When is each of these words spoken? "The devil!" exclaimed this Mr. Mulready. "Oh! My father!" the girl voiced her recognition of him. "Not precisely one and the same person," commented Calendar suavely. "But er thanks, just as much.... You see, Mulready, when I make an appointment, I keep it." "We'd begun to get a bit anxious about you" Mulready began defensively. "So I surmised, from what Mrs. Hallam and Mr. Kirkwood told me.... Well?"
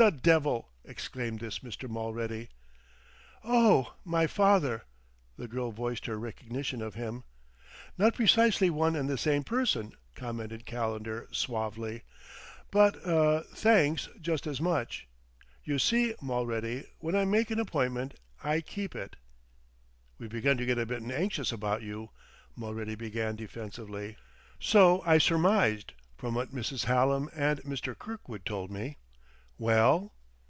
"The 0.00 0.10
devil!" 0.10 0.70
exclaimed 0.82 1.40
this 1.40 1.58
Mr. 1.58 1.86
Mulready. 1.86 2.48
"Oh! 3.44 3.92
My 4.02 4.26
father!" 4.26 4.84
the 5.36 5.46
girl 5.46 5.72
voiced 5.72 6.06
her 6.06 6.18
recognition 6.18 6.80
of 6.80 6.94
him. 6.94 7.24
"Not 7.98 8.14
precisely 8.14 8.70
one 8.70 8.96
and 8.96 9.10
the 9.10 9.18
same 9.18 9.44
person," 9.44 9.92
commented 10.14 10.64
Calendar 10.64 11.28
suavely. 11.32 12.04
"But 12.70 12.96
er 13.06 13.44
thanks, 13.52 14.08
just 14.22 14.46
as 14.46 14.58
much.... 14.58 15.06
You 15.64 15.78
see, 15.78 16.14
Mulready, 16.22 16.86
when 17.00 17.14
I 17.14 17.26
make 17.26 17.50
an 17.50 17.60
appointment, 17.60 18.14
I 18.42 18.62
keep 18.62 18.96
it." 18.96 19.16
"We'd 20.16 20.30
begun 20.30 20.56
to 20.56 20.64
get 20.64 20.78
a 20.78 20.86
bit 20.86 21.02
anxious 21.02 21.52
about 21.52 21.82
you" 21.82 22.08
Mulready 22.56 22.94
began 22.94 23.36
defensively. 23.36 24.16
"So 24.58 25.02
I 25.04 25.18
surmised, 25.18 25.92
from 26.16 26.34
what 26.34 26.54
Mrs. 26.54 26.84
Hallam 26.84 27.28
and 27.36 27.62
Mr. 27.64 27.94
Kirkwood 27.98 28.46
told 28.46 28.70
me.... 28.70 28.96
Well?" 29.62 30.14